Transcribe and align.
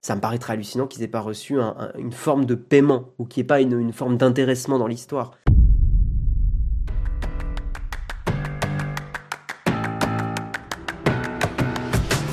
ça 0.00 0.16
me 0.16 0.20
paraît 0.20 0.38
très 0.38 0.54
hallucinant 0.54 0.86
qu'ils 0.86 1.02
aient 1.02 1.08
pas 1.08 1.20
reçu 1.20 1.58
une 1.98 2.12
forme 2.12 2.46
de 2.46 2.54
paiement 2.54 3.10
ou 3.18 3.26
qu'il 3.26 3.42
n'y 3.42 3.44
ait 3.44 3.46
pas 3.46 3.60
une, 3.60 3.92
forme 3.92 4.16
d'intéressement 4.16 4.78
dans 4.78 4.86
l'histoire. 4.86 5.32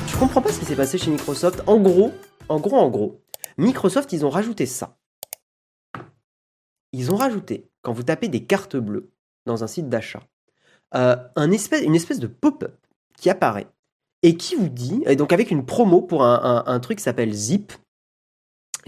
Je 0.06 0.16
comprends 0.18 0.40
pas 0.40 0.50
ce 0.50 0.60
qui 0.60 0.64
s'est 0.64 0.76
passé 0.76 0.98
chez 0.98 1.10
Microsoft? 1.10 1.62
En 1.66 1.78
gros, 1.78 2.12
en 2.48 2.58
gros, 2.58 3.20
Microsoft, 3.58 4.12
ils 4.12 4.24
ont 4.24 4.30
rajouté 4.30 4.66
ça. 4.66 4.98
Ils 6.92 7.12
ont 7.12 7.16
rajouté, 7.16 7.70
quand 7.82 7.92
vous 7.92 8.02
tapez 8.02 8.28
des 8.28 8.46
cartes 8.46 8.76
bleues 8.76 9.12
dans 9.44 9.62
un 9.62 9.66
site 9.66 9.90
d'achat, 9.90 10.22
euh, 10.94 11.16
une 11.36 11.52
espèce 11.52 12.18
de 12.18 12.26
pop-up 12.26 12.74
qui 13.18 13.28
apparaît 13.28 13.66
et 14.22 14.36
qui 14.36 14.54
vous 14.54 14.68
dit, 14.68 15.02
et 15.06 15.16
donc 15.16 15.32
avec 15.32 15.50
une 15.50 15.64
promo 15.64 16.02
pour 16.02 16.24
un, 16.24 16.80
truc 16.80 16.98
qui 16.98 17.04
s'appelle 17.04 17.32
Zip, 17.32 17.72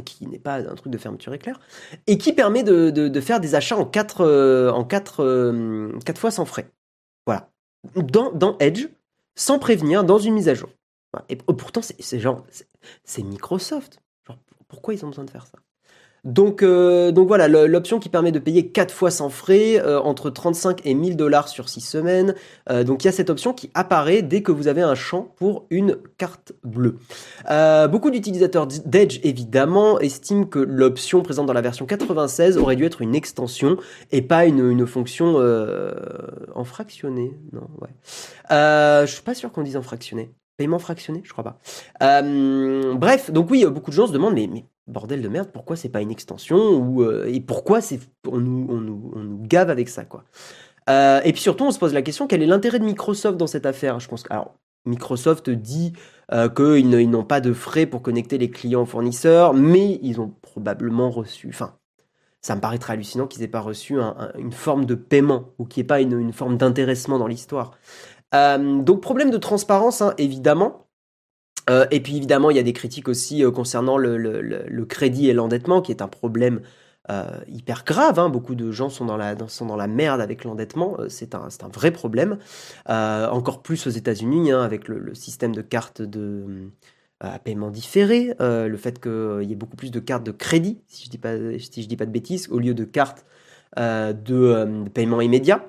qui 0.05 0.27
n'est 0.27 0.39
pas 0.39 0.57
un 0.57 0.75
truc 0.75 0.93
de 0.93 0.99
fermeture 0.99 1.33
éclair, 1.35 1.61
et 2.07 2.19
qui 2.19 2.33
permet 2.33 2.63
de, 2.63 3.21
faire 3.21 3.41
des 3.41 3.55
achats 3.55 3.77
en 3.77 3.85
4 3.85 4.23
euh, 4.23 4.71
en 4.71 4.85
quatre, 4.85 5.23
euh, 5.23 5.99
quatre 6.05 6.19
fois 6.19 6.31
sans 6.31 6.45
frais. 6.45 6.71
Voilà. 7.27 7.51
Dans, 7.95 8.33
dans, 8.33 8.59
Edge, 8.59 8.89
sans 9.37 9.59
prévenir, 9.59 10.05
dans 10.05 10.19
une 10.19 10.35
mise 10.35 10.49
à 10.49 10.55
jour. 10.55 10.71
Et 11.29 11.37
pourtant, 11.37 11.81
c'est 11.83 12.21
genre, 12.21 12.45
c'est 13.05 13.23
Microsoft. 13.23 14.01
Pourquoi 14.69 14.95
ils 14.95 15.05
ont 15.05 15.09
besoin 15.09 15.25
de 15.25 15.31
faire 15.31 15.47
ça? 15.47 15.59
Donc, 16.25 16.63
euh, 16.63 17.13
donc 17.13 17.29
voilà, 17.29 17.49
l'option 17.49 17.99
qui 17.99 18.09
permet 18.09 18.33
de 18.33 18.39
payer 18.39 18.69
4 18.69 18.93
fois 18.93 19.11
sans 19.11 19.31
frais, 19.31 19.81
euh, 19.81 20.01
entre 20.01 20.31
35 20.31 20.81
et 20.85 20.95
1000 20.95 21.17
dollars 21.17 21.49
sur 21.49 21.69
6 21.69 21.81
semaines. 21.81 22.35
Euh, 22.71 22.85
donc 22.85 23.05
il 23.05 23.07
y 23.07 23.09
a 23.09 23.13
cette 23.13 23.31
option 23.31 23.53
qui 23.53 23.71
apparaît 23.75 24.23
dès 24.23 24.43
que 24.43 24.53
vous 24.53 24.69
avez 24.69 24.83
un 24.83 24.95
champ 24.95 25.33
pour 25.37 25.67
une 25.71 25.97
carte 26.19 26.53
bleue. 26.63 26.99
beaucoup 27.91 28.11
d'utilisateurs 28.11 28.67
d'Edge, 28.67 29.21
évidemment, 29.23 29.99
estiment 30.01 30.45
que 30.45 30.59
l'option 30.59 31.23
présente 31.23 31.47
dans 31.47 31.53
la 31.53 31.61
version 31.61 31.87
96 31.87 32.59
aurait 32.59 32.77
dû 32.77 32.85
être 32.85 33.03
une 33.03 33.15
extension 33.15 33.77
et 34.13 34.23
pas 34.23 34.45
une, 34.47 34.87
fonction 34.87 35.37
en 36.55 36.65
fractionné. 36.65 37.37
Non, 37.53 37.69
ouais. 37.81 37.89
je 38.51 39.11
suis 39.13 39.23
pas 39.23 39.35
sûr 39.35 39.53
qu'on 39.53 39.63
dise 39.63 39.77
en 39.77 39.83
fractionné. 39.83 40.31
Paiement 40.57 40.79
fractionné, 40.79 41.23
je 41.25 41.33
crois 41.33 41.45
pas. 41.45 41.59
bref, 42.01 43.31
donc 43.31 43.51
oui, 43.51 43.65
beaucoup 43.67 43.91
de 43.91 43.97
gens 43.97 44.07
se 44.07 44.13
demandent, 44.13 44.35
mais 44.35 44.65
bordel 44.91 45.23
de 45.23 45.29
merde, 45.29 45.49
pourquoi 45.53 45.77
c'est 45.77 45.89
pas 45.89 46.01
une 46.01 46.11
extension 46.11 47.01
euh, 47.01 47.27
et 47.27 47.41
pourquoi 47.41 47.81
on 48.27 48.39
nous, 48.39 48.67
on, 48.69 48.81
nous, 48.81 49.39
gave 49.43 49.71
avec 49.71 49.89
ça 49.89 50.05
quoi. 50.05 50.25
Euh, 50.89 51.21
et 51.25 51.33
puis 51.33 51.41
surtout, 51.41 51.65
on 51.65 51.71
se 51.71 51.79
pose 51.79 51.95
la 51.95 52.03
question 52.03 52.27
quel 52.27 52.43
est 52.43 52.47
l'intérêt 52.47 52.79
de 52.79 52.85
Microsoft 52.85 53.37
dans 53.37 53.47
cette 53.47 53.67
affaire? 53.67 54.01
Je 54.01 54.09
pense 54.09 54.25
alors, 54.31 54.55
Microsoft 54.87 55.51
dit 55.51 55.93
euh, 56.33 56.49
qu'ils 56.49 57.11
n'ont 57.11 57.25
pas 57.25 57.41
de 57.41 57.53
frais 57.53 57.87
pour 57.87 58.03
connecter 58.03 58.39
les 58.39 58.51
clients 58.51 58.87
fournisseurs, 58.87 59.55
mais 59.55 59.99
ils 60.03 60.21
ont 60.21 60.35
probablement 60.43 61.11
reçu. 61.11 61.49
Enfin, 61.51 61.75
ça 62.41 62.57
me 62.57 62.61
paraît 62.61 62.79
très 62.79 62.95
hallucinant 62.95 63.27
qu'ils 63.27 63.43
aient 63.43 63.49
pas 63.49 63.61
reçu 63.61 63.99
une 64.39 64.53
forme 64.53 64.87
de 64.87 64.95
paiement 64.95 65.51
ou 65.59 65.67
qu'il 65.67 65.83
n'y 65.83 65.85
ait 65.85 65.87
pas 65.87 66.01
une, 66.01 66.33
forme 66.33 66.57
d'intéressement 66.57 67.19
dans 67.19 67.27
l'histoire. 67.27 67.73
donc 68.33 69.03
problème 69.03 69.31
de 69.31 69.39
transparence, 69.39 70.03
hein, 70.03 70.15
évidemment. 70.17 70.80
Euh, 71.69 71.87
et 71.91 72.01
puis 72.01 72.17
évidemment, 72.17 72.51
il 72.51 72.57
y 72.57 72.61
a 72.61 72.63
des 72.63 72.73
critiques 72.73 73.09
aussi 73.09 73.45
euh, 73.45 73.51
concernant 73.51 73.97
le, 73.99 74.85
crédit 74.89 75.29
et 75.29 75.35
l'endettement, 75.35 75.83
qui 75.83 75.93
est 75.93 76.03
un 76.03 76.09
problème 76.09 76.61
euh, 77.11 77.39
hyper 77.49 77.85
grave. 77.85 78.19
Hein. 78.19 78.29
Beaucoup 78.29 78.55
de 78.55 78.71
gens 78.71 78.89
sont 78.89 79.05
dans 79.05 79.17
la, 79.17 79.87
merde 79.87 80.21
avec 80.21 80.45
l'endettement. 80.45 80.97
C'est 81.09 81.35
un, 81.35 81.49
vrai 81.73 81.91
problème. 81.91 82.39
encore 82.87 83.63
plus 83.63 83.87
aux 83.87 83.91
États-Unis, 83.91 84.53
hein, 84.53 84.63
avec 84.63 84.89
le, 84.89 85.15
système 85.15 85.55
de 85.55 85.63
cartes 85.63 86.03
de 86.03 86.71
à 87.23 87.39
paiement 87.39 87.71
différé, 87.71 88.35
le 88.41 88.77
fait 88.79 88.99
qu'il 88.99 89.43
y 89.43 89.53
ait 89.53 89.57
beaucoup 89.57 89.77
plus 89.77 89.91
de 89.91 90.01
cartes 90.01 90.25
de 90.25 90.33
crédit, 90.33 90.81
si 90.87 91.05
je 91.05 91.11
je 91.11 91.87
dis 91.87 91.97
pas 91.97 92.07
de 92.07 92.11
bêtises, 92.11 92.49
au 92.49 92.59
lieu 92.59 92.73
de 92.73 92.85
cartes 92.85 93.27
de 93.77 94.89
paiement 94.89 95.21
immédiat. 95.21 95.63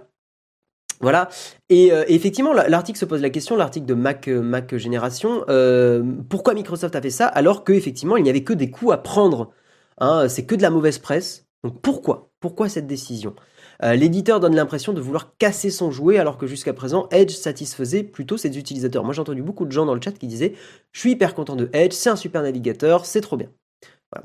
Voilà. 1.02 1.30
Et, 1.70 1.92
euh, 1.92 2.04
effectivement, 2.08 2.54
l'article 2.54 3.00
se 3.00 3.06
pose 3.06 3.22
la 3.22 3.30
question, 3.30 3.56
l'article 3.56 3.86
de 3.86 3.94
Mac, 3.94 4.28
euh, 4.28 4.42
Mac 4.42 4.76
Génération, 4.76 5.44
euh, 5.50 6.04
pourquoi 6.30 6.54
Microsoft 6.54 6.95
a 6.95 7.02
fait 7.02 7.10
ça 7.10 7.28
alors 7.28 7.64
qu'effectivement, 7.64 8.17
il 8.17 8.23
n'y 8.23 8.30
avait 8.30 8.44
que 8.44 8.54
des 8.54 8.70
coups 8.70 8.94
à 8.94 8.98
prendre 8.98 9.52
hein, 10.00 10.28
C'est 10.30 10.45
que 10.45 10.56
de 10.56 10.61
la 10.61 10.70
mauvaise 10.70 11.00
presse. 11.00 11.48
Donc 11.64 11.82
pourquoi? 11.82 12.32
Pourquoi 12.40 12.70
cette 12.70 12.88
décision? 12.88 13.36
L'éditeur 13.84 14.40
donne 14.40 14.56
l'impression 14.56 14.94
de 14.94 15.02
vouloir 15.02 15.36
casser 15.40 15.72
son 15.72 15.90
jouet 15.90 16.20
alors 16.20 16.38
que 16.38 16.45
jusqu'à 16.45 16.73
présent, 16.73 17.08
Edge 17.10 17.32
satisfaisait 17.32 18.04
plutôt 18.04 18.38
ses 18.38 18.56
utilisateurs. 18.60 19.04
Moi, 19.04 19.14
j'ai 19.14 19.22
entendu 19.22 19.42
beaucoup 19.42 19.66
de 19.66 19.72
gens 19.72 19.88
dans 19.88 19.95
le 19.95 20.02
chat 20.02 20.11
qui 20.11 20.28
disaient 20.28 20.54
Je 20.92 21.00
suis 21.00 21.11
hyper 21.11 21.34
content 21.34 21.56
de 21.56 21.67
Edge, 21.73 21.94
c'est 21.94 22.10
un 22.10 22.16
super 22.16 22.44
navigateur, 22.44 23.06
c'est 23.06 23.22
trop 23.22 23.38
bien 23.38 23.50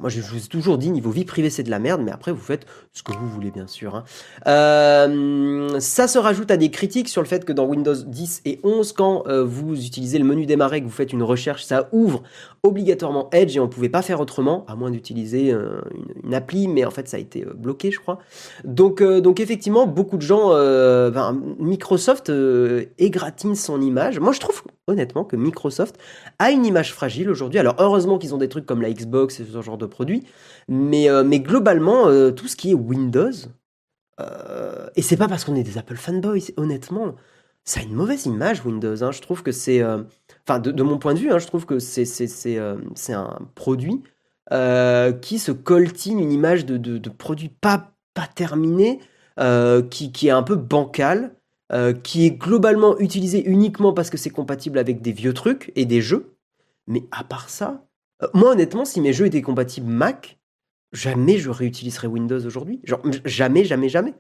moi, 0.01 0.11
je 0.11 0.21
vous 0.21 0.37
ai 0.37 0.49
toujours 0.49 0.79
dit, 0.79 0.91
niveau 0.91 1.11
vie 1.11 1.25
privée, 1.25 1.49
c'est 1.49 1.63
de 1.63 1.71
la 1.71 1.79
merde, 1.79 2.03
mais 2.05 2.11
après, 2.11 2.33
vous 2.33 2.41
faites 2.41 2.67
ce 2.93 3.05
que 3.05 3.13
vous 3.13 3.29
voulez, 3.29 3.53
bien 3.53 3.69
sûr. 3.69 3.95
Hein. 3.95 4.05
Euh, 4.49 5.79
ça 5.79 6.09
se 6.09 6.19
rajoute 6.19 6.51
à 6.51 6.57
des 6.57 6.73
critiques 6.73 7.09
sur 7.09 7.23
le 7.23 7.29
fait 7.29 7.45
que 7.45 7.53
dans 7.53 7.67
Windows 7.67 7.95
10 7.95 8.43
et 8.47 8.59
11, 8.65 8.93
quand 8.93 9.29
euh, 9.29 9.45
vous 9.45 9.75
utilisez 9.75 10.19
le 10.19 10.25
menu 10.25 10.45
démarrer, 10.45 10.81
que 10.81 10.87
vous 10.87 10.91
faites 10.91 11.13
une 11.13 11.23
recherche, 11.23 11.65
ça 11.65 11.89
ouvre 11.93 12.25
obligatoirement 12.65 13.29
Edge 13.31 13.57
et 13.57 13.61
on 13.61 13.67
ne 13.67 13.71
pouvait 13.71 13.89
pas 13.89 14.03
faire 14.03 14.21
autrement, 14.21 14.65
à 14.67 14.75
moins 14.75 14.91
d'utiliser 14.91 15.53
euh, 15.53 15.81
une, 16.25 16.35
appli, 16.35 16.67
mais 16.67 16.85
en 16.85 16.91
fait, 16.91 17.07
ça 17.07 17.17
a 17.17 17.21
été 17.21 17.45
bloqué, 17.55 17.93
je 17.93 18.01
crois. 18.01 18.19
Donc, 18.65 19.01
donc 19.01 19.39
effectivement, 19.39 19.87
beaucoup 19.87 20.17
de 20.17 20.23
gens, 20.23 20.53
Microsoft 21.61 22.33
égratine 22.99 23.55
son 23.55 23.81
image. 23.81 24.19
Moi, 24.19 24.33
je 24.33 24.41
trouve 24.41 24.65
honnêtement 24.87 25.25
que 25.25 25.37
Microsoft 25.37 25.99
a 26.39 26.51
une 26.51 26.65
image 26.65 26.93
fragile 26.93 27.29
aujourd'hui. 27.31 27.59
Alors, 27.59 27.75
heureusement 27.79 28.19
qu'ils 28.19 28.35
ont 28.35 28.39
des 28.39 28.49
trucs 28.49 28.67
comme 28.67 28.83
la 28.83 28.93
Xbox 28.93 29.41
et 29.41 29.45
ce 29.45 29.63
genre 29.63 29.79
de 29.79 29.87
produits. 29.87 30.25
Mais, 30.69 31.09
euh, 31.11 31.25
mais 31.25 31.41
globalement, 31.41 32.09
euh, 32.09 32.31
tout 32.31 32.49
ce 32.49 32.57
qui 32.57 32.71
est 32.71 32.75
Windows, 32.75 33.33
euh, 34.21 34.89
et 34.97 35.03
c'est 35.03 35.17
pas 35.17 35.29
parce 35.29 35.45
qu'on 35.45 35.57
est 35.57 35.63
des 35.63 35.79
Apple 35.79 35.97
fanboys, 35.97 36.53
honnêtement, 36.57 37.15
ça 37.65 37.81
a 37.81 37.83
une 37.83 37.95
mauvaise 37.95 38.27
image 38.27 38.65
Windows. 38.65 39.03
Hein. 39.03 39.11
Je 39.13 39.21
trouve 39.21 39.43
que 39.43 39.53
c'est, 39.53 39.83
enfin, 39.83 40.61
de, 40.61 40.83
mon 40.83 40.99
point 40.99 41.15
de 41.15 41.19
vue, 41.19 41.33
hein, 41.33 41.39
je 41.39 41.47
trouve 41.47 41.67
que 41.67 41.79
c'est, 41.81 42.05
c'est 42.05 42.59
un 42.59 43.39
produit 43.55 44.03
qui 45.21 45.39
se 45.41 45.51
coltine 45.51 46.21
une 46.21 46.31
image 46.31 46.65
de, 46.65 46.77
de, 46.77 47.11
produit 47.11 47.49
pas, 47.49 47.93
pas 48.15 48.29
terminé, 48.29 49.01
qui, 49.91 50.13
qui 50.13 50.29
est 50.29 50.31
un 50.31 50.45
peu 50.45 50.55
bancal. 50.55 51.35
Qui 52.03 52.27
est 52.27 52.31
globalement 52.31 52.99
utilisé 52.99 53.45
uniquement 53.45 53.93
parce 53.93 54.11
que 54.11 54.17
c'est 54.17 54.31
compatible 54.31 54.79
avec 54.79 55.03
des 55.03 55.13
vieux 55.13 55.35
trucs 55.35 55.73
et 55.75 55.85
des 55.85 56.01
jeux. 56.01 56.37
Mais 56.87 57.03
à 57.11 57.25
part 57.25 57.49
ça, 57.49 57.87
euh, 58.23 58.29
moi, 58.35 58.53
honnêtement, 58.53 58.85
si 58.85 59.01
mes 59.01 59.13
jeux 59.13 59.27
étaient 59.27 59.43
compatibles 59.43 59.91
Mac, 59.91 60.39
jamais 60.93 61.39
je 61.39 61.51
réutiliserais 61.51 62.07
Windows 62.09 62.45
aujourd'hui. 62.45 62.81
Genre, 62.85 63.01
jamais, 63.25 63.65
jamais, 63.65 63.89
jamais. 63.89 64.15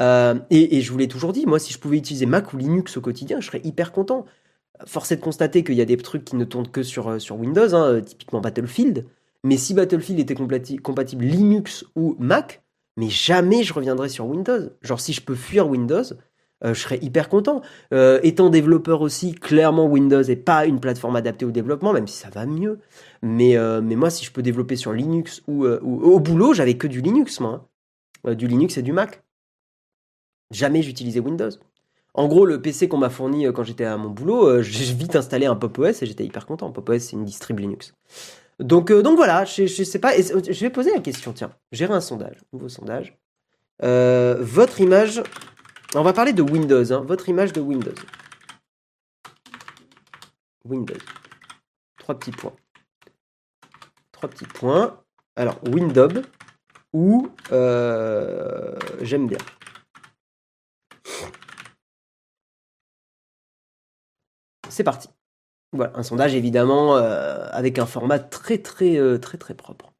Euh, 0.00 0.38
et, 0.50 0.80
je 0.80 0.92
vous 0.92 0.98
l'ai 0.98 1.08
toujours 1.08 1.32
dit, 1.32 1.46
moi, 1.46 1.58
si 1.58 1.72
je 1.72 1.78
pouvais 1.78 1.98
utiliser 1.98 2.26
Mac 2.26 2.52
ou 2.52 2.56
Linux 2.56 2.96
au 2.96 3.00
quotidien, 3.00 3.40
je 3.40 3.46
serais 3.46 3.60
hyper 3.64 3.92
content. 3.92 4.26
Force 4.86 5.12
est 5.12 5.16
de 5.16 5.20
constater 5.20 5.62
qu'il 5.62 5.76
y 5.76 5.80
a 5.80 5.84
des 5.84 5.96
trucs 5.96 6.24
qui 6.24 6.36
ne 6.36 6.44
tournent 6.44 6.68
que 6.68 6.82
sur, 6.82 7.08
euh, 7.08 7.18
sur 7.18 7.38
Windows, 7.38 7.74
hein, 7.74 8.00
typiquement 8.00 8.40
Battlefield. 8.40 9.06
Mais 9.44 9.56
si 9.56 9.74
Battlefield 9.74 10.18
était 10.20 10.34
compatible 10.34 11.24
Linux 11.24 11.84
ou 11.94 12.16
Mac, 12.18 12.62
mais 12.96 13.10
jamais 13.10 13.62
je 13.62 13.74
reviendrais 13.74 14.08
sur 14.08 14.26
Windows. 14.26 14.70
Genre, 14.82 15.00
si 15.00 15.12
je 15.12 15.20
peux 15.20 15.34
fuir 15.34 15.68
Windows, 15.68 16.02
euh, 16.64 16.72
je 16.72 16.80
serais 16.80 16.98
hyper 17.02 17.28
content. 17.28 17.62
Euh, 17.92 18.20
étant 18.22 18.48
développeur 18.48 19.02
aussi, 19.02 19.34
clairement 19.34 19.86
Windows 19.86 20.22
n'est 20.22 20.36
pas 20.36 20.66
une 20.66 20.80
plateforme 20.80 21.16
adaptée 21.16 21.44
au 21.44 21.50
développement, 21.50 21.92
même 21.92 22.06
si 22.06 22.16
ça 22.16 22.30
va 22.30 22.46
mieux. 22.46 22.78
Mais, 23.22 23.56
euh, 23.56 23.80
mais 23.82 23.96
moi, 23.96 24.10
si 24.10 24.24
je 24.24 24.32
peux 24.32 24.42
développer 24.42 24.76
sur 24.76 24.92
Linux 24.92 25.42
ou, 25.46 25.66
au 25.66 26.20
boulot, 26.20 26.54
j'avais 26.54 26.74
que 26.74 26.86
du 26.86 27.00
Linux, 27.00 27.40
moi. 27.40 27.68
Hein. 28.24 28.34
du 28.34 28.46
Linux 28.46 28.78
et 28.78 28.82
du 28.82 28.92
Mac. 28.92 29.22
Jamais 30.50 30.82
j'utilisais 30.82 31.20
Windows. 31.20 31.50
En 32.14 32.28
gros, 32.28 32.46
le 32.46 32.62
PC 32.62 32.88
qu'on 32.88 32.98
m'a 32.98 33.10
fourni 33.10 33.46
quand 33.52 33.64
j'étais 33.64 33.84
à 33.84 33.96
mon 33.96 34.10
boulot, 34.10 34.62
j'ai 34.62 34.94
vite 34.94 35.16
installé 35.16 35.46
un 35.46 35.56
Pop 35.56 35.76
OS 35.78 36.02
et 36.02 36.06
j'étais 36.06 36.24
hyper 36.24 36.46
content. 36.46 36.70
Pop 36.70 36.88
OS, 36.88 37.02
c'est 37.02 37.12
une 37.12 37.24
distrib 37.24 37.58
Linux. 37.58 37.94
Donc, 38.60 38.92
donc 38.92 39.16
voilà, 39.16 39.44
je, 39.44 39.66
je 39.66 39.82
sais 39.82 39.98
pas. 39.98 40.12
je 40.16 40.60
vais 40.60 40.70
poser 40.70 40.92
la 40.92 41.00
question, 41.00 41.32
tiens. 41.32 41.50
Gérer 41.72 41.92
un 41.92 42.00
sondage, 42.00 42.36
nouveau 42.52 42.68
sondage. 42.68 43.18
votre 43.80 44.80
image 44.80 45.22
on 45.94 46.02
va 46.02 46.12
parler 46.12 46.32
de 46.32 46.42
Windows, 46.42 46.92
hein. 46.92 47.04
votre 47.06 47.28
image 47.28 47.52
de 47.52 47.60
Windows. 47.60 47.94
Windows. 50.64 50.94
Trois 51.98 52.18
petits 52.18 52.32
points. 52.32 52.54
Trois 54.12 54.28
petits 54.28 54.46
points. 54.46 55.00
Alors, 55.36 55.58
Windows 55.64 56.22
ou 56.92 57.28
euh, 57.52 58.76
j'aime 59.02 59.26
bien. 59.26 59.38
C'est 64.68 64.84
parti. 64.84 65.08
Voilà, 65.72 65.92
un 65.96 66.02
sondage 66.02 66.34
évidemment 66.34 66.96
euh, 66.96 67.48
avec 67.50 67.78
un 67.78 67.86
format 67.86 68.18
très 68.18 68.58
très 68.58 68.96
euh, 68.96 69.18
très 69.18 69.38
très 69.38 69.54
propre. 69.54 69.92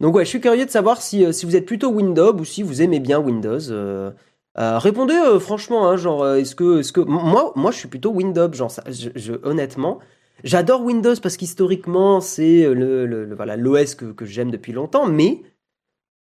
Donc 0.00 0.14
ouais, 0.14 0.24
je 0.24 0.30
suis 0.30 0.40
curieux 0.40 0.64
de 0.64 0.70
savoir 0.70 1.02
si, 1.02 1.32
si 1.32 1.46
vous 1.46 1.56
êtes 1.56 1.66
plutôt 1.66 1.90
Windows 1.90 2.34
ou 2.34 2.44
si 2.44 2.62
vous 2.62 2.82
aimez 2.82 3.00
bien 3.00 3.18
Windows. 3.18 4.12
Euh, 4.58 4.78
répondez 4.78 5.14
euh, 5.14 5.38
franchement, 5.38 5.88
hein, 5.88 5.96
genre, 5.96 6.22
euh, 6.22 6.36
est-ce 6.36 6.54
que, 6.54 6.80
est-ce 6.80 6.92
que 6.92 7.00
moi, 7.00 7.52
moi, 7.56 7.70
je 7.70 7.78
suis 7.78 7.88
plutôt 7.88 8.10
Windows, 8.10 8.52
genre, 8.52 8.72
je, 8.88 9.32
honnêtement, 9.46 10.00
J'adore 10.44 10.82
Windows 10.82 11.14
parce 11.22 11.36
qu'historiquement, 11.36 12.20
c'est 12.20 12.72
le, 12.72 13.06
le, 13.06 13.34
voilà 13.34 13.56
l'OS 13.56 13.94
que, 13.94 14.06
que 14.06 14.26
j'aime 14.26 14.50
depuis 14.50 14.72
longtemps, 14.72 15.06
mais 15.06 15.42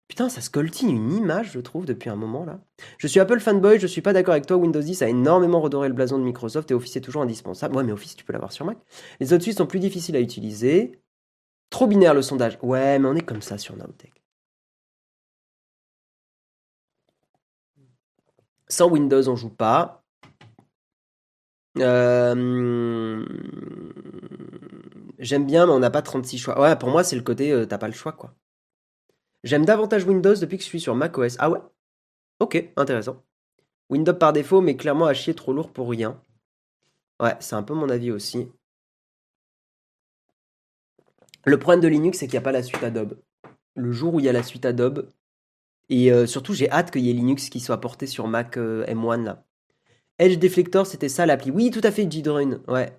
putain, 0.08 0.28
ça 0.28 0.42
scoltine 0.42 0.90
une 0.90 1.12
image, 1.12 1.52
je 1.52 1.60
trouve, 1.60 1.86
depuis 1.86 2.10
un 2.10 2.16
moment 2.16 2.44
là. 2.44 2.60
Je 2.98 3.06
suis 3.06 3.20
Apple 3.20 3.40
fanboy, 3.40 3.80
je 3.80 3.86
suis 3.86 4.02
pas 4.02 4.12
d'accord 4.12 4.32
avec 4.32 4.46
toi. 4.46 4.58
Windows 4.58 4.80
10 4.80 5.02
a 5.02 5.08
énormément 5.08 5.60
redoré 5.60 5.88
le 5.88 5.94
blason 5.94 6.18
de 6.18 6.24
Microsoft 6.24 6.70
et 6.70 6.74
Office 6.74 6.96
est 6.96 7.00
toujours 7.00 7.22
indispensable. 7.22 7.74
Ouais, 7.74 7.84
mais 7.84 7.92
Office, 7.92 8.14
tu 8.14 8.24
peux 8.24 8.34
l'avoir 8.34 8.52
sur 8.52 8.66
Mac. 8.66 8.76
Les 9.20 9.32
autres 9.32 9.44
suites 9.44 9.58
sont 9.58 9.66
plus 9.66 9.80
difficiles 9.80 10.16
à 10.16 10.20
utiliser. 10.20 11.00
Trop 11.70 11.86
binaire 11.86 12.14
le 12.14 12.22
sondage. 12.22 12.58
Ouais, 12.62 12.98
mais 12.98 13.08
on 13.08 13.14
est 13.14 13.22
comme 13.22 13.42
ça 13.42 13.56
sur 13.56 13.76
Nowtech. 13.76 14.21
Sans 18.72 18.88
Windows, 18.88 19.28
on 19.28 19.36
joue 19.36 19.50
pas. 19.50 20.02
Euh, 21.78 23.22
j'aime 25.18 25.44
bien, 25.46 25.66
mais 25.66 25.72
on 25.72 25.78
n'a 25.78 25.90
pas 25.90 26.00
36 26.00 26.38
choix. 26.38 26.58
Ouais, 26.58 26.74
pour 26.76 26.88
moi, 26.88 27.04
c'est 27.04 27.16
le 27.16 27.22
côté, 27.22 27.52
euh, 27.52 27.66
t'as 27.66 27.76
pas 27.76 27.86
le 27.86 27.92
choix, 27.92 28.12
quoi. 28.12 28.34
J'aime 29.44 29.66
davantage 29.66 30.06
Windows 30.06 30.34
depuis 30.36 30.56
que 30.56 30.64
je 30.64 30.68
suis 30.68 30.80
sur 30.80 30.94
macOS. 30.94 31.36
Ah 31.38 31.50
ouais? 31.50 31.58
Ok, 32.40 32.72
intéressant. 32.76 33.22
Windows 33.90 34.14
par 34.14 34.32
défaut, 34.32 34.62
mais 34.62 34.74
clairement 34.74 35.04
à 35.04 35.12
chier 35.12 35.34
trop 35.34 35.52
lourd 35.52 35.70
pour 35.70 35.90
rien. 35.90 36.18
Ouais, 37.20 37.36
c'est 37.40 37.56
un 37.56 37.62
peu 37.62 37.74
mon 37.74 37.90
avis 37.90 38.10
aussi. 38.10 38.50
Le 41.44 41.58
problème 41.58 41.80
de 41.82 41.88
Linux, 41.88 42.18
c'est 42.18 42.26
qu'il 42.26 42.38
n'y 42.38 42.42
a 42.42 42.42
pas 42.42 42.52
la 42.52 42.62
suite 42.62 42.82
Adobe. 42.82 43.18
Le 43.74 43.92
jour 43.92 44.14
où 44.14 44.20
il 44.20 44.24
y 44.24 44.30
a 44.30 44.32
la 44.32 44.42
suite 44.42 44.64
Adobe, 44.64 45.10
et 45.92 46.10
euh, 46.10 46.26
surtout, 46.26 46.54
j'ai 46.54 46.70
hâte 46.70 46.90
qu'il 46.90 47.02
y 47.02 47.10
ait 47.10 47.12
Linux 47.12 47.50
qui 47.50 47.60
soit 47.60 47.78
porté 47.78 48.06
sur 48.06 48.26
Mac 48.26 48.56
M1 48.56 49.24
là. 49.24 49.44
Edge 50.18 50.38
Deflector, 50.38 50.86
c'était 50.86 51.10
ça 51.10 51.26
l'appli. 51.26 51.50
Oui, 51.50 51.70
tout 51.70 51.82
à 51.84 51.90
fait, 51.90 52.06
Gdrun. 52.06 52.60
Ouais. 52.66 52.98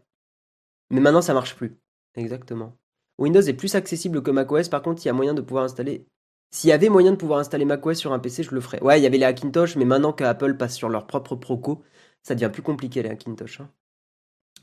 Mais 0.91 0.99
maintenant, 0.99 1.23
ça 1.23 1.33
marche 1.33 1.55
plus. 1.55 1.75
Exactement. 2.15 2.77
Windows 3.17 3.41
est 3.41 3.53
plus 3.53 3.73
accessible 3.73 4.21
que 4.21 4.29
macOS. 4.29 4.69
Par 4.69 4.83
contre, 4.83 5.03
il 5.03 5.07
y 5.07 5.09
a 5.09 5.13
moyen 5.13 5.33
de 5.33 5.41
pouvoir 5.41 5.63
installer. 5.63 6.05
S'il 6.51 6.69
y 6.69 6.73
avait 6.73 6.89
moyen 6.89 7.09
de 7.09 7.15
pouvoir 7.15 7.39
installer 7.39 7.65
macOS 7.65 7.97
sur 7.97 8.13
un 8.13 8.19
PC, 8.19 8.43
je 8.43 8.53
le 8.53 8.61
ferais. 8.61 8.83
Ouais, 8.83 8.99
il 8.99 9.03
y 9.03 9.07
avait 9.07 9.17
les 9.17 9.25
Hackintosh, 9.25 9.75
mais 9.75 9.85
maintenant 9.85 10.13
qu'Apple 10.13 10.55
passe 10.55 10.75
sur 10.75 10.89
leur 10.89 11.07
propre 11.07 11.35
Proco, 11.35 11.81
ça 12.21 12.35
devient 12.35 12.51
plus 12.53 12.61
compliqué 12.61 13.01
les 13.01 13.09
Hackintosh. 13.09 13.61
Hein. 13.61 13.71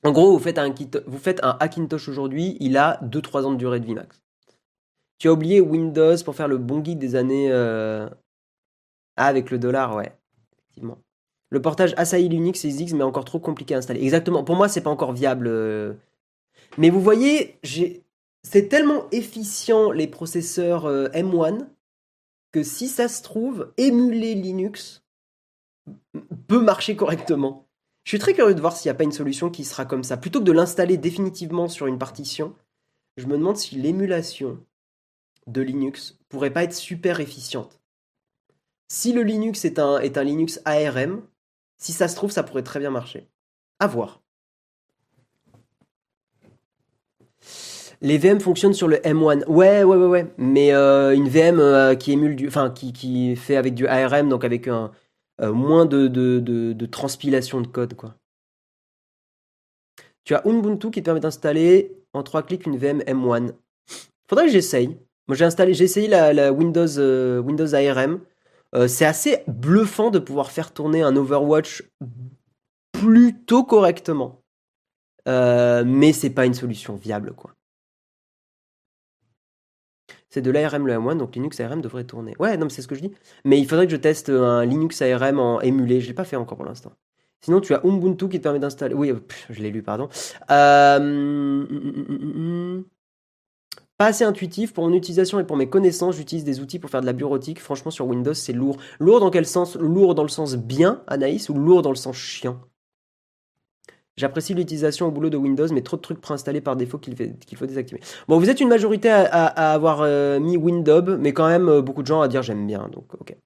En 0.04 0.12
gros, 0.12 0.30
vous 0.30 0.38
faites 0.38 0.58
un, 0.58 0.72
vous 1.06 1.18
faites 1.18 1.42
un 1.42 1.56
Hackintosh 1.58 2.08
aujourd'hui, 2.08 2.56
il 2.60 2.76
a 2.76 3.00
2-3 3.02 3.44
ans 3.44 3.52
de 3.52 3.56
durée 3.56 3.80
de 3.80 3.86
vie 3.86 3.94
max. 3.94 4.22
Tu 5.20 5.28
as 5.28 5.32
oublié 5.32 5.60
Windows 5.60 6.16
pour 6.24 6.34
faire 6.34 6.48
le 6.48 6.58
bon 6.58 6.80
guide 6.80 6.98
des 6.98 7.14
années. 7.14 7.52
Ah, 9.16 9.26
avec 9.26 9.50
le 9.50 9.58
dollar, 9.58 9.94
ouais. 9.94 10.12
Effectivement. 10.58 10.98
Le 11.50 11.60
portage 11.60 11.92
Asahi 11.98 12.28
Linux 12.28 12.64
et 12.64 12.70
Zix, 12.70 12.94
mais 12.94 13.04
encore 13.04 13.26
trop 13.26 13.38
compliqué 13.38 13.74
à 13.74 13.78
installer. 13.78 14.02
Exactement. 14.02 14.44
Pour 14.44 14.56
moi, 14.56 14.68
c'est 14.68 14.80
pas 14.80 14.90
encore 14.90 15.12
viable. 15.12 15.46
Euh. 15.46 15.92
Mais 16.78 16.88
vous 16.88 17.02
voyez, 17.02 17.58
c'est 18.42 18.68
tellement 18.68 19.10
efficient 19.10 19.90
les 19.90 20.06
processeurs 20.06 20.86
euh, 20.86 21.08
M1 21.08 21.66
que 22.52 22.62
si 22.62 22.88
ça 22.88 23.08
se 23.08 23.22
trouve, 23.22 23.72
émuler 23.76 24.34
Linux 24.34 25.04
peut 26.46 26.62
marcher 26.62 26.96
correctement. 26.96 27.66
Je 28.04 28.12
suis 28.12 28.18
très 28.18 28.32
curieux 28.32 28.54
de 28.54 28.60
voir 28.60 28.76
s'il 28.76 28.88
n'y 28.88 28.94
a 28.94 28.98
pas 28.98 29.04
une 29.04 29.12
solution 29.12 29.50
qui 29.50 29.64
sera 29.64 29.84
comme 29.84 30.02
ça. 30.02 30.16
Plutôt 30.16 30.38
que 30.38 30.44
de 30.44 30.52
l'installer 30.52 30.96
définitivement 30.96 31.68
sur 31.68 31.86
une 31.86 31.98
partition, 31.98 32.54
je 33.16 33.26
me 33.26 33.36
demande 33.36 33.56
si 33.56 33.74
l'émulation 33.76 34.58
de 35.46 35.62
Linux 35.62 36.18
pourrait 36.28 36.52
pas 36.52 36.64
être 36.64 36.74
super 36.74 37.20
efficiente. 37.20 37.80
Si 38.88 39.12
le 39.12 39.22
Linux 39.22 39.64
est 39.64 39.78
un, 39.78 40.00
Linux 40.00 40.60
ARM, 40.64 41.22
si 41.78 41.92
ça 41.92 42.08
se 42.08 42.16
trouve, 42.16 42.30
ça 42.30 42.42
pourrait 42.42 42.62
très 42.62 42.80
bien 42.80 42.90
marcher. 42.90 43.28
À 43.78 43.86
voir. 43.86 44.20
Les 48.02 48.18
VM 48.18 48.40
fonctionnent 48.40 48.74
sur 48.74 48.88
le 48.88 48.96
M1. 48.96 49.46
Ouais, 49.46 49.84
ouais, 49.84 49.96
ouais, 49.96 50.06
ouais. 50.06 50.34
Mais 50.38 50.72
euh, 50.72 51.14
une 51.14 51.28
VM 51.28 51.60
euh, 51.60 51.94
qui 51.94 52.12
émule 52.12 52.34
du, 52.34 52.48
enfin, 52.48 52.70
qui, 52.70 52.92
qui 52.92 53.36
fait 53.36 53.56
avec 53.56 53.74
du 53.74 53.86
ARM, 53.86 54.28
donc 54.28 54.44
avec 54.44 54.68
un 54.68 54.90
euh, 55.40 55.52
moins 55.52 55.86
de, 55.86 56.08
de, 56.08 56.40
de, 56.40 56.86
transpilation 56.86 57.60
de 57.60 57.66
code, 57.66 57.94
quoi. 57.94 58.16
Tu 60.24 60.34
as 60.34 60.46
Ubuntu 60.46 60.90
qui 60.90 61.00
te 61.00 61.04
permet 61.04 61.20
d'installer 61.20 61.96
en 62.12 62.22
trois 62.22 62.42
clics 62.42 62.66
une 62.66 62.76
VM 62.76 63.00
M1. 63.00 63.52
Faudrait 64.28 64.46
que 64.46 64.52
j'essaye. 64.52 64.98
Moi, 65.30 65.36
j'ai 65.36 65.44
installé, 65.44 65.74
j'ai 65.74 65.84
essayé 65.84 66.08
la, 66.08 66.50
Windows, 66.50 67.40
Windows 67.40 67.72
ARM. 67.72 68.18
Euh, 68.74 68.88
c'est 68.88 69.04
assez 69.04 69.44
bluffant 69.46 70.10
de 70.10 70.18
pouvoir 70.18 70.50
faire 70.50 70.72
tourner 70.72 71.02
un 71.02 71.14
Overwatch 71.14 71.84
plutôt 72.90 73.62
correctement. 73.62 74.42
Euh, 75.28 75.84
mais 75.86 76.12
c'est 76.12 76.30
pas 76.30 76.46
une 76.46 76.54
solution 76.54 76.96
viable, 76.96 77.32
quoi. 77.34 77.54
C'est 80.30 80.42
de 80.42 80.50
l'ARM 80.50 80.84
le 80.88 80.94
M1, 80.94 81.18
donc 81.18 81.36
Linux 81.36 81.60
ARM 81.60 81.80
devrait 81.80 82.02
tourner. 82.02 82.34
Ouais, 82.40 82.56
non, 82.56 82.64
mais 82.64 82.70
c'est 82.70 82.82
ce 82.82 82.88
que 82.88 82.96
je 82.96 83.02
dis. 83.02 83.12
Mais 83.44 83.60
il 83.60 83.68
faudrait 83.68 83.86
que 83.86 83.92
je 83.92 83.98
teste 83.98 84.30
un 84.30 84.64
Linux 84.64 85.00
ARM 85.00 85.38
en 85.38 85.60
émulé. 85.60 86.00
Je 86.00 86.08
l'ai 86.08 86.14
pas 86.14 86.24
fait 86.24 86.34
encore 86.34 86.56
pour 86.56 86.66
l'instant. 86.66 86.90
Sinon, 87.40 87.60
tu 87.60 87.72
as 87.72 87.86
Ubuntu 87.86 88.28
qui 88.28 88.38
te 88.38 88.42
permet 88.42 88.58
d'installer. 88.58 88.96
Oui, 88.96 89.12
je 89.48 89.62
l'ai 89.62 89.70
lu, 89.70 89.84
pardon. 89.84 90.08
Euh... 90.50 91.64
Pas 94.00 94.06
assez 94.06 94.24
intuitif 94.24 94.72
pour 94.72 94.88
mon 94.88 94.94
utilisation 94.94 95.40
et 95.40 95.44
pour 95.44 95.58
mes 95.58 95.68
connaissances. 95.68 96.16
J'utilise 96.16 96.42
des 96.42 96.60
outils 96.60 96.78
pour 96.78 96.88
faire 96.88 97.02
de 97.02 97.06
la 97.06 97.12
bureautique. 97.12 97.60
Franchement, 97.60 97.90
sur 97.90 98.06
Windows, 98.06 98.32
c'est 98.32 98.54
lourd. 98.54 98.78
Lourd 98.98 99.20
dans 99.20 99.28
quel 99.28 99.44
sens? 99.44 99.76
Lourd 99.76 100.14
dans 100.14 100.22
le 100.22 100.30
sens 100.30 100.56
bien, 100.56 101.02
Anaïs, 101.06 101.50
ou 101.50 101.52
lourd 101.52 101.82
dans 101.82 101.90
le 101.90 101.96
sens 101.96 102.16
chiant? 102.16 102.58
J'apprécie 104.16 104.54
l'utilisation 104.54 105.06
au 105.06 105.10
boulot 105.10 105.28
de 105.28 105.36
Windows, 105.36 105.66
mais 105.70 105.82
trop 105.82 105.98
de 105.98 106.00
trucs 106.00 106.22
préinstallés 106.22 106.62
par 106.62 106.76
défaut 106.76 106.96
qu'il 106.96 107.14
faut 107.58 107.66
désactiver. 107.66 108.00
Bon, 108.26 108.38
vous 108.38 108.48
êtes 108.48 108.62
une 108.62 108.70
majorité 108.70 109.10
à, 109.10 109.44
avoir 109.74 110.00
euh, 110.00 110.40
mis 110.40 110.56
Windows, 110.56 111.18
mais 111.18 111.34
quand 111.34 111.48
même 111.48 111.68
euh, 111.68 111.82
beaucoup 111.82 112.00
de 112.00 112.06
gens 112.06 112.22
à 112.22 112.28
dire 112.28 112.42
j'aime 112.42 112.66
bien, 112.66 112.88
donc 112.88 113.12
ok. 113.20 113.36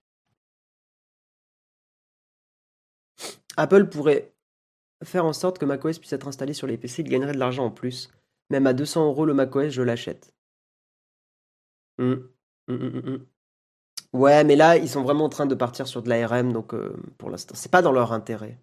Apple 3.56 3.86
pourrait 3.86 4.30
faire 5.02 5.24
en 5.24 5.32
sorte 5.32 5.58
que 5.58 5.64
macOS 5.64 5.98
puisse 5.98 6.12
être 6.12 6.28
installé 6.28 6.52
sur 6.52 6.68
les 6.68 6.76
PC, 6.76 7.02
il 7.02 7.08
gagnerait 7.08 7.32
de 7.32 7.40
l'argent 7.40 7.64
en 7.64 7.70
plus. 7.72 8.08
Même 8.50 8.68
à 8.68 8.72
200 8.72 9.04
euros 9.06 9.26
le 9.26 9.34
macOS, 9.34 9.70
je 9.70 9.82
l'achète. 9.82 10.30
Mmh. 11.98 12.14
Mmh, 12.68 12.74
mmh, 12.74 13.18
ouais, 14.14 14.44
mais 14.44 14.56
là, 14.56 14.76
ils 14.76 14.88
sont 14.88 15.02
vraiment 15.02 15.26
en 15.26 15.28
train 15.28 15.46
de 15.46 15.54
partir 15.54 15.86
sur 15.86 16.02
de 16.02 16.08
l'ARM, 16.08 16.52
donc 16.52 16.74
euh, 16.74 16.96
pour 17.18 17.30
l'instant, 17.30 17.54
c'est 17.56 17.70
pas 17.70 17.82
dans 17.82 17.92
leur 17.92 18.12
intérêt. 18.12 18.60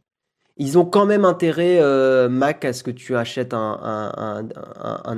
Ils 0.57 0.77
ont 0.77 0.85
quand 0.85 1.05
même 1.05 1.25
intérêt, 1.25 1.79
euh, 1.81 2.29
Mac, 2.29 2.65
à 2.65 2.73
ce 2.73 2.83
que 2.83 2.91
tu 2.91 3.15
achètes 3.15 3.53
un, 3.53 4.49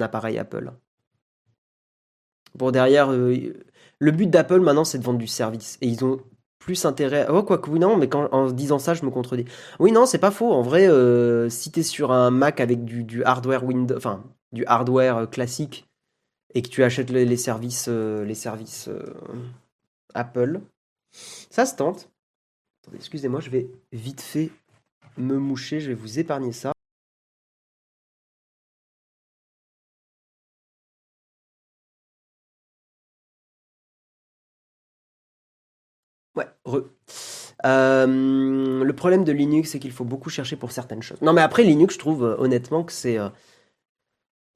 appareil 0.02 0.38
Apple. 0.38 0.72
Pour 2.58 2.72
derrière, 2.72 3.12
euh, 3.12 3.54
le 4.00 4.12
but 4.12 4.30
d'Apple 4.30 4.60
maintenant, 4.60 4.86
c'est 4.86 5.00
de 5.00 5.04
vendre 5.04 5.20
du 5.20 5.28
service. 5.28 5.78
Et 5.82 5.88
ils 5.88 6.06
ont 6.06 6.20
plus 6.60 6.86
intérêt. 6.86 7.28
Oh, 7.30 7.44
quoi 7.44 7.58
que 7.58 7.70
oui, 7.70 7.80
non, 7.80 7.98
mais 7.98 8.10
en 8.16 8.52
disant 8.52 8.80
ça, 8.80 8.94
je 8.94 9.04
me 9.06 9.12
contredis. 9.12 9.46
Oui, 9.80 9.92
non, 9.92 10.06
c'est 10.06 10.20
pas 10.20 10.32
faux. 10.32 10.52
En 10.52 10.62
vrai, 10.62 10.88
si 11.50 11.72
tu 11.72 11.80
es 11.82 11.84
sur 11.84 12.12
un 12.12 12.32
Mac 12.32 12.62
avec 12.62 12.86
du 12.86 13.24
hardware 13.24 13.66
Windows, 13.66 13.98
enfin, 13.98 14.24
du 14.52 14.66
hardware 14.66 15.30
classique, 15.30 15.88
et 16.54 16.62
que 16.62 16.70
tu 16.70 16.84
achètes 16.84 17.10
les, 17.10 17.38
services, 17.38 17.88
euh, 17.90 18.24
les 18.26 18.36
services 18.36 18.88
euh, 18.88 19.14
Apple, 20.14 20.62
ça 21.12 21.66
se 21.66 21.76
tente. 21.76 22.10
excusez-moi, 22.96 23.40
je 23.40 23.50
vais 23.50 23.70
vite 23.92 24.22
fait 24.22 24.52
me 25.18 25.38
moucher, 25.38 25.80
je 25.80 25.90
vais 25.90 25.96
vous 25.96 26.20
épargner 26.20 26.52
ça. 26.52 26.74
Ouais, 36.36 36.48
re. 36.66 36.90
Euh, 37.66 38.84
le 38.84 38.94
problème 38.94 39.24
de 39.24 39.32
Linux, 39.32 39.72
c'est 39.72 39.80
qu'il 39.80 39.92
faut 39.92 40.04
beaucoup 40.04 40.30
chercher 40.30 40.56
pour 40.56 40.72
certaines 40.72 41.02
choses. 41.02 41.22
Non, 41.22 41.32
mais 41.34 41.42
après, 41.42 41.64
Linux, 41.64 41.94
je 41.94 42.00
trouve 42.00 42.24
honnêtement 42.40 42.84
que 42.84 42.92
c'est 42.92 43.18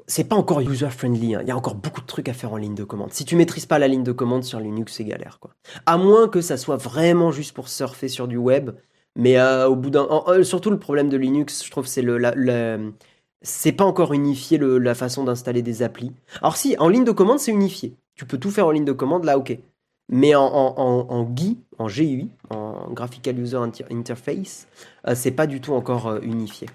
c'est 0.08 0.24
pas 0.24 0.38
encore 0.38 0.62
user-friendly. 0.62 1.36
Hein. 1.36 1.42
Il 1.44 1.50
y 1.50 1.52
a 1.52 1.58
encore 1.58 1.76
beaucoup 1.76 2.02
de 2.02 2.06
trucs 2.06 2.30
à 2.30 2.34
faire 2.34 2.54
en 2.54 2.58
ligne 2.58 2.76
de 2.76 2.86
commande. 2.86 3.12
Si 3.12 3.26
tu 3.26 3.36
maîtrises 3.36 3.66
pas 3.66 3.78
la 3.78 3.90
ligne 3.90 4.04
de 4.04 4.14
commande 4.14 4.44
sur 4.44 4.60
Linux, 4.60 4.94
c'est 4.94 5.04
galère. 5.04 5.38
Quoi. 5.40 5.52
À 5.86 5.98
moins 5.98 6.30
que 6.30 6.40
ça 6.42 6.56
soit 6.56 6.78
vraiment 6.78 7.32
juste 7.32 7.54
pour 7.54 7.68
surfer 7.68 8.08
sur 8.08 8.28
du 8.28 8.38
web. 8.38 8.72
Mais 9.18 9.38
euh, 9.38 9.68
au 9.68 9.76
bout 9.76 9.90
d'un. 9.90 10.08
Euh, 10.28 10.44
surtout 10.44 10.70
le 10.70 10.80
problème 10.80 11.10
de 11.10 11.18
Linux, 11.18 11.66
je 11.66 11.72
trouve, 11.72 11.88
c'est 11.88 12.04
le, 12.04 12.94
c'est 13.42 13.72
pas 13.72 13.84
encore 13.84 14.14
unifié 14.14 14.58
la 14.60 14.96
façon 14.96 15.24
d'installer 15.24 15.62
des 15.62 15.84
applis. 15.84 16.14
Alors 16.42 16.56
si, 16.56 16.76
en 16.80 16.88
ligne 16.88 17.04
de 17.04 17.12
commande, 17.12 17.40
c'est 17.40 17.52
unifié. 17.52 17.98
Tu 18.16 18.26
peux 18.26 18.38
tout 18.38 18.52
faire 18.52 18.68
en 18.68 18.72
ligne 18.72 18.86
de 18.86 18.92
commande, 18.94 19.26
là, 19.26 19.38
ok. 19.38 19.58
Mais 20.10 20.36
en, 20.36 21.24
GUI, 21.24 21.58
en 21.80 21.88
GUI, 21.88 22.30
en 22.50 22.92
Graphical 22.94 23.38
User 23.40 23.60
Interface, 23.92 24.68
euh, 25.08 25.16
c'est 25.16 25.32
pas 25.32 25.48
du 25.48 25.60
tout 25.60 25.74
encore 25.74 26.18
unifié. 26.22 26.68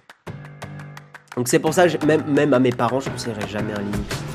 Donc 1.37 1.49
c'est 1.49 1.59
pour 1.59 1.73
ça, 1.73 1.87
même, 2.07 2.25
même 2.27 2.53
à 2.53 2.59
mes 2.59 2.73
parents, 2.73 3.01
je 3.01 3.09
ne 3.09 3.15
conseillerais 3.15 3.49
jamais 3.49 3.73
un 3.73 3.81
Linux. 3.81 4.32